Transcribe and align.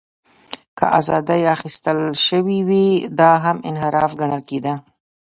که 0.77 0.85
ازادۍ 0.99 1.41
اخیستل 1.55 1.97
شوې 2.25 2.59
وې، 2.69 2.87
دا 3.19 3.31
هم 3.43 3.57
انحراف 3.69 4.11
ګڼل 4.19 4.41
کېده. 4.49 4.73